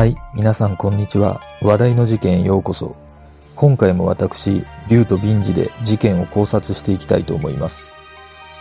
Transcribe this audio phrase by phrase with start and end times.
[0.00, 1.42] はい、皆さんこんにちは。
[1.60, 2.96] 話題の事件へようこそ。
[3.54, 7.92] 今回も私、竜とビンジで事件を考察していきたいと思います。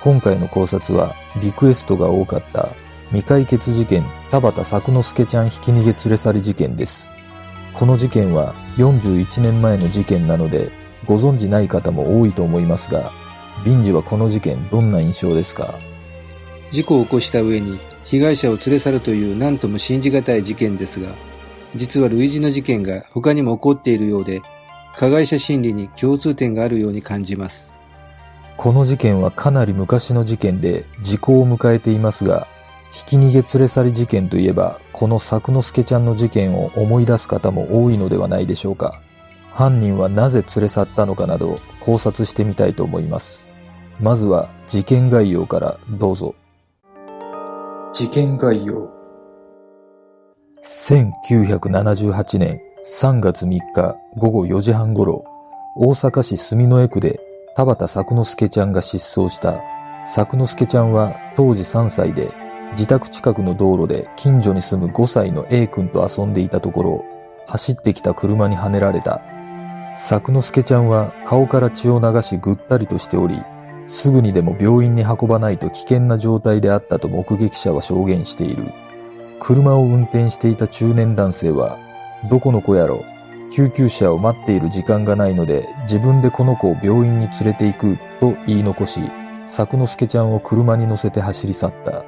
[0.01, 2.67] 今回の考察は、リクエストが多かった
[3.11, 7.09] 未解決事件田畑作之助ちゃんひき逃げ連れ去り事件です。
[7.73, 10.69] この事件は41年前の事件なので、
[11.05, 13.13] ご存知ない方も多いと思いますが、
[13.63, 15.79] ビンジはこの事件どんな印象ですか？
[16.71, 21.15] 事故を起こした上に被害者を連れ去るという何とも信じがたい事件ですが、
[21.75, 24.41] 実は類似の事件が他にも起こっているようで、
[24.95, 27.79] 加害者心理に共通点があるように感じます。
[28.57, 32.47] この事件はかなり昔の事件で時効を迎えていますが、
[32.91, 38.99] ひき逃げ連れ去り事件といえば、この作之助ちゃんの事件を思い出す方も多いのではないでしょうか。
[39.51, 43.47] 犯人はなぜ連れ去ったのかなど考察してみたいと思います。
[43.99, 46.35] まずは事件概要からどうぞ。
[47.93, 48.98] 事件概要。
[50.69, 55.23] 1978年3月3日午後4時半頃、
[55.75, 57.19] 大阪市住之江区で
[57.55, 59.63] 田畑作之助ちゃんが失踪した。
[60.05, 62.29] 作之助ちゃんは当時3歳で
[62.73, 67.05] 自宅近くの道路で近所に住む5歳の A 君と遊んでいたところ、
[67.47, 69.23] 走ってきた車にはねられた。
[69.95, 73.41] 作之助ちゃんは顔から血を流しぐったりとしており、
[73.87, 78.71] すぐにでも病院に運ばないと危険な状態であったと目撃者は証言している。
[79.39, 81.79] 車を運転していた中年男性は、
[82.29, 83.05] どこの子やろ
[83.51, 89.01] 救急車を待っている時間がないので自分でこの子を病院に連れて行くと言い残し、
[89.45, 92.05] 作之助ちゃんを車に乗せて走り去った。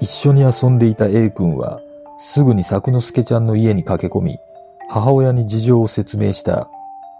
[0.00, 1.80] 一緒に遊んでいた A 君は、
[2.18, 4.38] すぐに作之助ちゃんの家に駆け込み、
[4.88, 6.68] 母親に事情を説明した。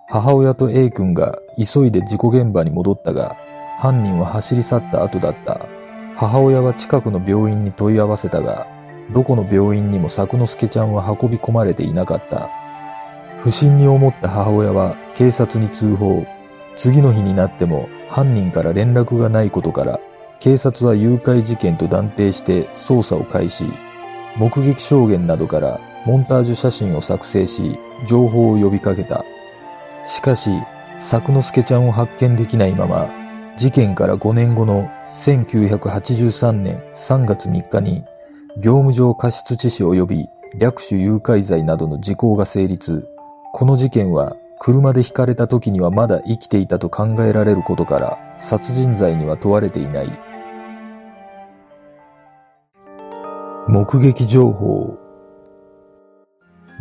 [0.09, 3.37] 母親と A 君が急いで事故現場に戻ったが、
[3.79, 5.67] 犯人は走り去った後だった。
[6.17, 8.67] 母親は近くの病院に問い合わせたが、
[9.13, 12.51] どこの病院にも作之助ちゃんは運び込まれていなかった。
[13.39, 16.27] 不審に思った母親は警察に通報。
[16.75, 20.01] 次の日になっても犯人から連絡がないことから、
[20.41, 23.67] 警察は誘拐事件と断定して捜査を開始。
[24.37, 29.25] 目撃証言などからモンタージュ写真を作成し、情報を呼びかけた。
[30.05, 30.51] しかし、
[30.99, 33.11] 作之助ちゃんを発見できないまま、
[33.57, 38.05] 事件から5年後の1983年3月3日に、
[38.59, 43.07] 業務上過失致死及び略取誘拐罪などの時効が成立。
[43.53, 50.09] この事件は車でひかれた時にはまだ生きていたと考えられることから殺人罪には問われていない。
[53.69, 54.99] 目撃情報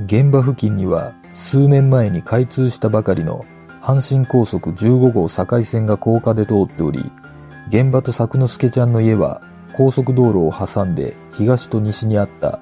[0.06, 3.44] 現場付近には数年前に開通したばかりの
[3.82, 7.12] 阪神高速15号境線が高架で通っており、
[7.68, 9.42] 現場と作之助ちゃんの家は
[9.76, 12.62] 高速道路を挟んで東と西にあった。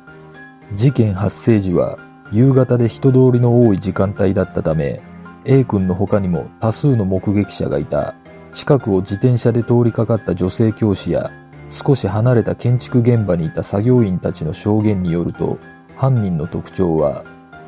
[0.74, 2.00] 事件発生時は
[2.32, 5.00] 夕方で人通りの多い時間帯だったため、
[5.46, 8.16] A 君の他にも多数の目撃者がいた。
[8.54, 11.32] 近くを自転車で通りかかった女性教師や、
[11.70, 15.60] 少し離れた建築現場にいた作業員たちの証言によると、
[15.96, 17.24] 犯人の特徴は、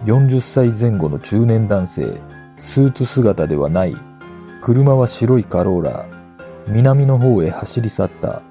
[0.05, 2.21] 40歳前後の中年男性、
[2.57, 3.95] スーツ姿ではない。
[4.61, 6.07] 車は白いカローラ。
[6.67, 8.41] 南の方へ走り去った。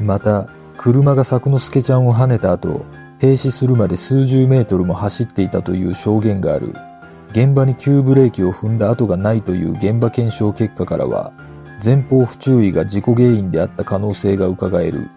[0.00, 2.84] また、車が作之助ちゃんを跳ねた後、
[3.18, 6.74] 停止するまで数十メートルも走っていたという証言がある。
[7.30, 11.32] 現場に急ブレーキを踏んだ跡がないという現場検証結果からは、
[11.84, 15.10] 前方不注意が事故原因であった可能性が伺える。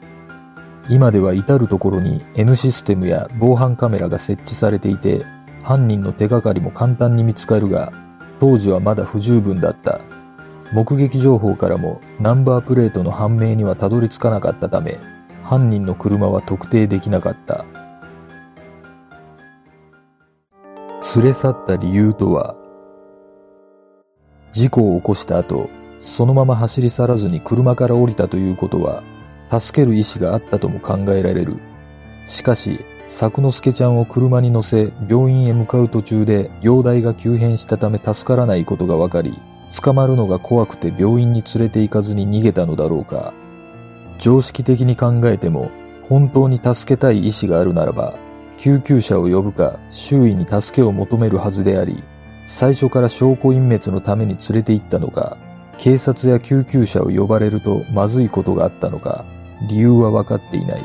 [0.89, 5.25] 今では至るところに N システムや防犯カメラが設置されていて、
[5.61, 7.93] 犯人の手がかりも簡単に見つかるが、
[8.39, 9.99] 当時はまだ不十分だった。
[10.71, 14.99] 目撃情報からもナンバープレートの判明にはたどり着かなかったため、
[15.43, 17.65] 犯人の車は特定できなかった。
[21.15, 22.55] 連れ去った理由とは、
[24.51, 25.69] 事故を起こした後、
[26.01, 29.01] そのまま走り去らずに車から降りたということは、
[29.49, 31.57] 助ける意思があったとも考えられる。
[32.27, 39.33] しかし、作之助ちゃんを車に乗せ病院へ向かう途中で容体が急変したため助からないことが分かり、
[39.69, 43.33] 捕まるのが怖くて病院に連れて行かずに逃げたのだろうか。
[44.17, 45.71] 常識的に考えても、
[46.03, 48.15] 本当に助けたい意思があるならば、
[48.57, 52.03] 救急車を呼ぶか周囲に助けを求めるはずであり、
[52.45, 55.37] 最初から証拠隠滅のために連れて行ったのか、
[55.77, 59.23] 警察や救急車を呼ばれるとまずいことがあったのか、
[59.69, 60.83] 理由は分かっていない。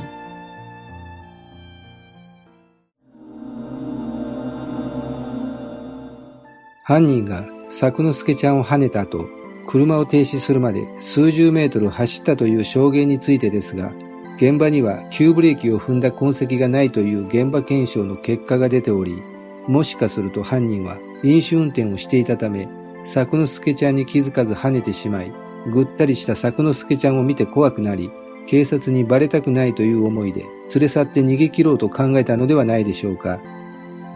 [6.85, 9.29] 犯人が作之助ちゃんを跳ねた後、
[9.67, 13.93] 車を停止するまで数十メートル走ったという証言についてですが、
[14.37, 19.21] 現場には急ブレーキを踏んだ痕跡がないという現場検証の結果が出ており、
[19.67, 22.69] もしかすると犯人は飲酒運転をしていたため、
[23.05, 25.33] 作之助ちゃんに気づかず跳ねてしまい、
[25.73, 28.09] ぐったりした作之助ちゃんを見て怖くなり、
[28.47, 30.43] 警察にバレたくないという思いで
[30.73, 33.41] 連れ去って逃げ切ろうと考えたのではないでしょうか。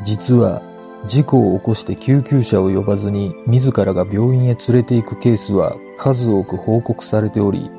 [0.05, 0.63] 実は、
[1.07, 7.71] 事故を起こして救急車を呼ばずに自らが病院へ連れて行くケースは数多く報告されており、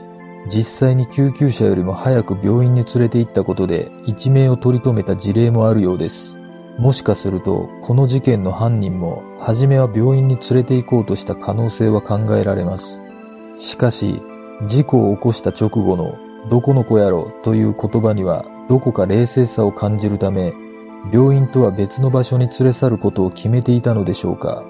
[0.47, 6.39] 実際に救急車よりも早く病院に連れて行ったことで一命を取り留めた事例もあるようです。
[6.79, 13.01] もしかすると、この事件の犯人も、初めは病院に連れて行こうとした可能性は考えられます。
[13.57, 14.21] しかし、
[14.65, 16.17] 事故を起こした直後の、
[16.49, 20.53] どこの子やろという言葉には、どこか冷静さを感じるため、
[21.11, 24.63] 病院とは別の場所に連れ去ることを決めていたのでしょうか。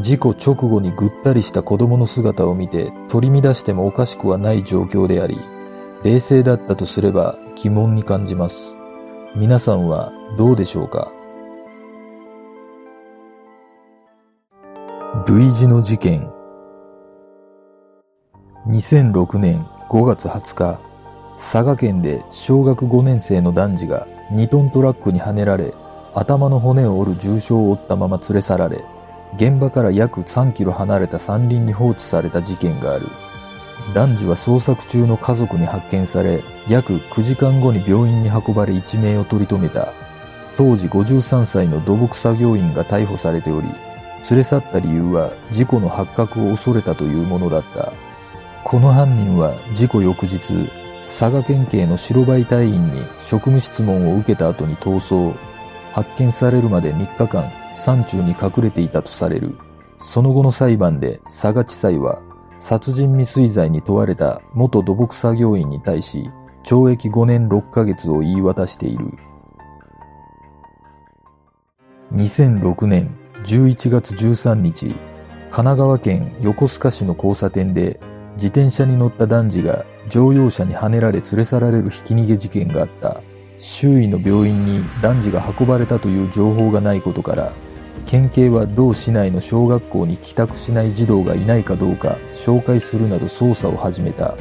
[0.00, 5.38] 事故直後にぐったりした子供の姿を見て取り乱してもおかしくはない状況であり、
[6.04, 8.76] 冷静だったとすれば疑問に感じます。
[9.34, 11.10] 皆さんはどうでしょうか？
[15.26, 16.30] 類似の事件
[18.68, 20.80] 2006年5月20日
[21.36, 25.74] 佐賀県で小学5年生の男児が2トントラックにはねられ
[26.14, 28.84] 頭の骨を折る重傷を負ったまま連れ去られ
[29.34, 33.08] 現場から約3キロ離れた山林に放置された事件がある
[33.94, 39.92] 男児は捜索中の家族に発見され約9時間後に病院に運ばれ一命を取り留めた
[40.56, 43.68] 当時53歳の土木作業員が逮捕されており
[44.28, 47.92] 連れ去った理由は事故の発覚を恐れたというものだった。
[48.64, 50.68] この犯人は事故翌日、
[51.08, 55.38] 佐賀県警の白バイ隊員に職務質問を受けた後に逃走。
[55.92, 59.56] 発見されるまで3日間山中に隠れていたとされる。
[59.98, 62.20] その後の裁判で佐賀地裁は
[62.58, 66.28] 殺人未遂罪に問われた元土木作業員に対し
[66.64, 69.06] 懲役5年6ヶ月を言い渡している。
[72.12, 74.96] 2006年11月13日、神
[75.50, 78.00] 奈川県横須賀市の交差点で
[78.36, 83.20] 自転車に乗った男児が乗用車にはねられ連れ去られるひき逃げ事件があった。
[83.58, 87.52] 周囲の病院に男児が運ばれたという情報がないことから、
[88.06, 94.34] 県警は同市内の小学校に帰宅しない児童がいないかどうか紹介するなど捜査を始めた。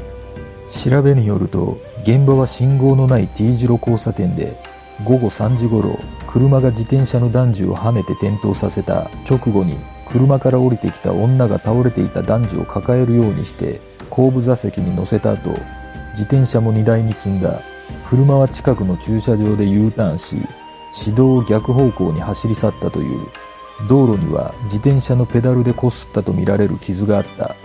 [0.69, 4.56] 調べによると、現場は信号のない T 字路交差点で、
[5.03, 5.97] 午後3時頃、
[6.27, 9.77] 車が自転車の男児をはねて転倒させた直後に
[10.15, 15.50] 車から降りてきた女が倒れていた男児を抱えるようにして後部座席に乗せた後
[16.12, 17.59] 自転車も荷台に積んだ。
[18.06, 20.38] 車は近くの駐車場で U ターンし
[20.97, 23.27] 指導を逆方向に走り去ったという。
[23.89, 27.57] 道路には自転車のペダルでこすったとみられる傷があった。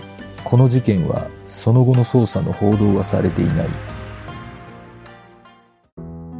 [0.43, 3.69] この事件はその後の捜査の報道はされていない。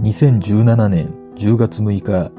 [0.01, 2.31] 2017年10月6日、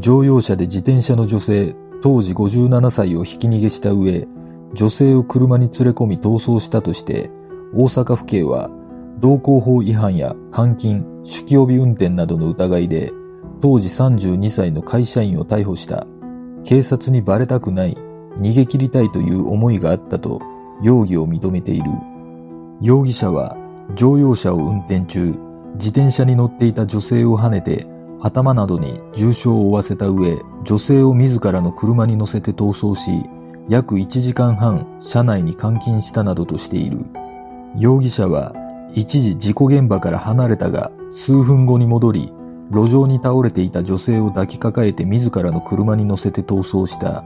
[0.00, 4.26] 乗用車で自転車の女性、当時57歳をひき逃げした上、
[4.74, 7.30] 女性を車に連れ込み逃走したとして、
[7.74, 8.70] 大阪府警は、
[9.20, 13.12] 道交法違反や監禁、酒気帯び運転などの疑いで、
[13.60, 16.06] 当時32歳の会社員を逮捕した。
[16.64, 17.96] 警察にバレたくない、
[18.36, 20.40] 逃げ切りたいという思いがあったと、
[20.82, 21.84] 容疑を認めている。
[22.80, 23.56] 容疑者は、
[23.94, 25.38] 乗用車を運転中、
[25.74, 27.86] 自転車に乗っていた女性をはねて
[28.20, 33.10] 頭などに重傷を負わせた上、女性を自らの車に乗せて逃走し、
[33.68, 36.98] 約1時間半車内に監禁したなどとしている。
[37.76, 38.54] 容疑者は
[38.92, 42.32] 一時事故現場から離れたが数分後に戻り、
[42.70, 47.24] 路上に倒れていた女性を抱きかかえて自らの車に乗せて逃走した。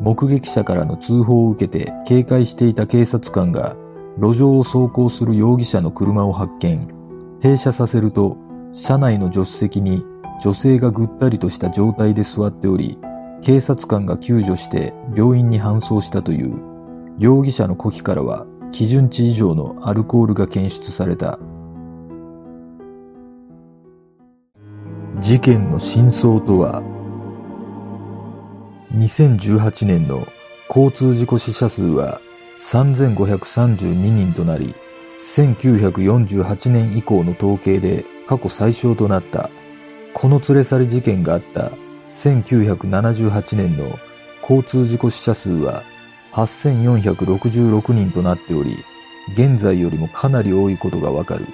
[0.00, 3.76] 目撃者からの通報を受けて警戒していた警察官が
[4.18, 6.88] 路上を走行する容疑者の車を発見。
[7.40, 8.36] 停車させると
[8.72, 10.04] 車内の助手席に
[10.40, 12.98] 女性がぐったりとした状態で座っており、
[13.42, 16.62] 警察官が救助して病院に搬送したという。
[17.18, 21.38] 容疑者の呼気からは基準値以上のアルコールが検出された。
[25.20, 26.80] 事件の真相とは、
[28.94, 30.26] 2018年の
[30.68, 32.20] 交通事故死者数は
[32.58, 34.74] 3532人となり、
[35.18, 39.50] 1948年以降の統計で過去最小となった。
[40.14, 41.70] この連れ去り事件があった
[42.08, 43.98] 1978年の
[44.42, 45.82] 交通事故死者数は
[46.32, 48.76] 8466人となっており、
[49.32, 51.46] 現在よりもかなり多いことがわかる。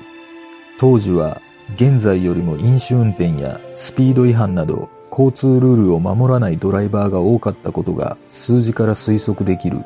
[0.78, 1.40] 当時は
[1.76, 9.84] 現在よりも飲酒運転やスピード違反など交通ルールを守らないドライバーが多かったことが数字から推測できる。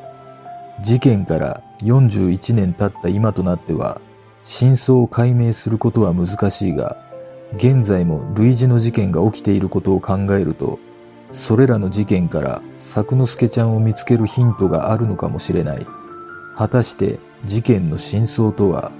[0.81, 4.01] 事件から41年経った今となっては
[4.43, 7.08] 真相を解明することは難しいが、
[7.55, 10.79] 現在も類似の事件が起きていることを考えると、
[11.31, 15.85] それらの事件から作之助ちゃんを見つけるヒントがあるのかもしれない。
[16.55, 18.91] 果たして事件の真相とは？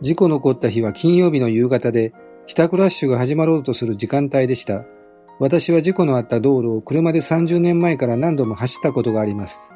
[0.00, 2.12] 事故の起こった日は金曜日の夕方で、
[2.46, 4.84] 帰宅ラッシュが始まろうとする時間帯でした。
[5.38, 9.72] 私は事故のあった道路を車で30年前から何度も走ったことがあります。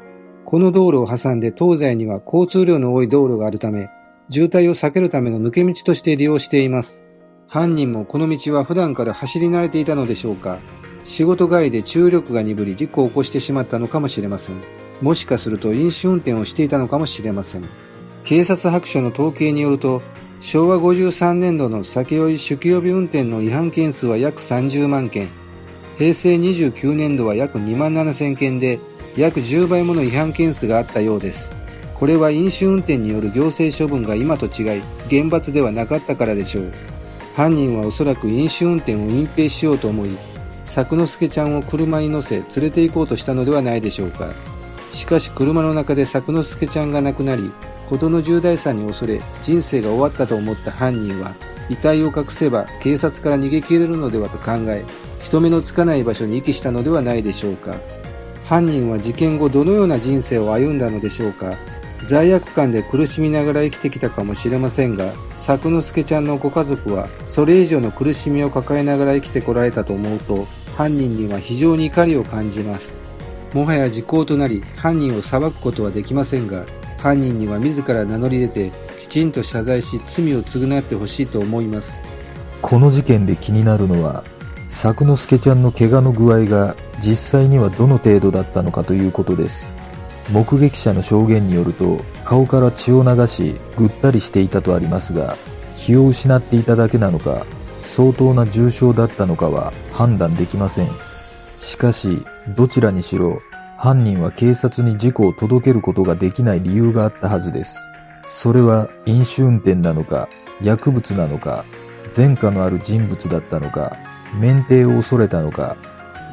[0.47, 3.91] この道路を挟んで東西には交通量の多い道路があるため、
[4.31, 7.05] 渋滞を避けるための抜け道として利用しています。
[7.49, 10.61] 犯人もこの道は普段から走り慣れていたのでしょうか。
[11.03, 14.63] 仕事帰りで注力が鈍り事故を起こしてしまったのかもしれません。
[15.03, 17.69] もしかすると飲酒運転をしていたのかもしれません。
[18.23, 20.01] 警察白書の統計によると、
[20.39, 25.29] 昭和53年度の酒酔い酒気帯び運転の違反件数は約30万件、
[25.99, 28.81] 平成29年度は約2万7000件で、
[29.17, 31.57] 約10倍もの違反件数があったようです。
[31.95, 36.73] これは飲酒運転による行政処分が今と違い、厳罰ではなかったからでしょう。
[37.35, 40.17] 犯人はおそらく飲酒運転を隠蔽しようと思い、
[40.65, 44.33] 作之助ちゃんを車に乗せ連れて行こうとしたのではないでしょうか。
[44.93, 47.51] しかし車の中で作之助ちゃんが亡くなり、
[47.89, 51.35] 事の重大さに恐れ人生が終わったと思った犯人は
[51.69, 54.85] 遺体を隠せば警察から逃げ切れるのではと考え
[55.21, 57.77] 人目のつかない場所に遺棄したのではないでしょうか。
[58.45, 61.57] 犯人は事件後どのような人生を歩んだのでしょうか。
[62.07, 70.47] 罪悪感で苦しみながら生きてきたかもしれませんが作之助ちゃんのご家族はそれ以上の苦しみを抱えながら生きてこられたと思うと
[70.77, 73.03] 犯人には非常に怒りを感じます。
[73.53, 76.65] もはや時効となり犯人を裁くことはできませんが
[76.99, 82.03] 犯人には自ら名乗り出てきちんと謝罪し罪を償ってほしいと思います。
[82.63, 84.23] この事件で気になるのは
[84.77, 89.73] 作之助ちゃんの怪我の具合が実際にはどの程度だったのかということです
[90.31, 95.37] 目撃者の証言によると顔から血を流しぐったりしていたとありますが
[95.75, 97.47] 気を失っていただけなのか
[97.81, 100.91] 相当な重傷だったのかは判断できません
[101.57, 102.23] しかし
[102.55, 103.41] どちらにしろ
[103.79, 107.79] 犯人は警察に事故を届けることができない理由があったはずです。
[108.27, 110.29] それは飲酒運転なのか、
[110.63, 111.65] 薬物なのか、
[112.17, 113.97] 前科のある人物だったのか、
[114.39, 115.77] 免停を恐れたのか、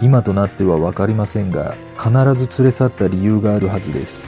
[0.01, 4.25] 今となってはわかりませんが、必ず連れ去った理由があるはずです。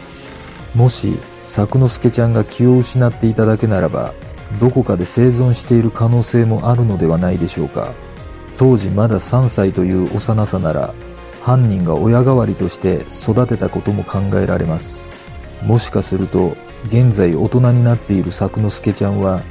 [0.75, 4.13] もし、作之助ちゃんが気を失っていただけならば、
[4.59, 7.93] どこかで生存している可能性もあるのではないでしょうか。
[8.57, 10.93] 当時まだ3歳という幼さなら、
[11.41, 15.07] 犯人が親代わりとして育てたことも考えられます。
[15.63, 16.55] もしかすると、
[16.87, 19.41] 現在大人になっている作之助ちゃんは、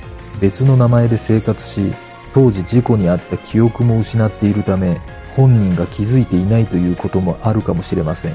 [0.41, 1.93] 別の名前で生活し、
[2.35, 5.01] 当時事故に遭った記憶も失っているため、
[5.37, 8.35] 本人が気づいていないということもあるかもしれません。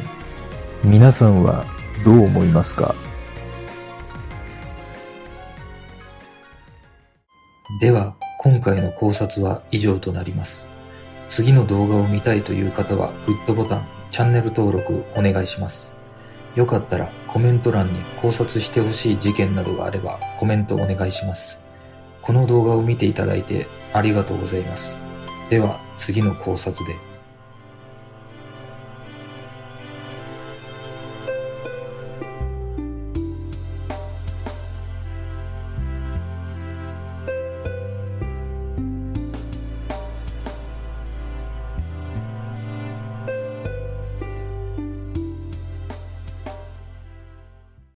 [0.86, 1.66] 皆さんは
[2.06, 2.96] どう思いますか？
[7.82, 10.70] では、今回の考察は以上となります。
[11.28, 15.94] 次の動画を見たいという方はグッドボタン、チャンネル登録お願いします。
[16.56, 21.60] よかったらコメント欄に考察してほしい事件などがあればコメントお願いします。
[22.22, 25.00] この動画を見ていただいてありがとうございます。
[25.50, 27.09] では次の考察で。